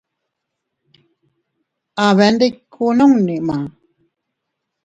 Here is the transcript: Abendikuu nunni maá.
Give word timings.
Abendikuu 2.05 2.91
nunni 2.97 3.35
maá. 3.47 3.63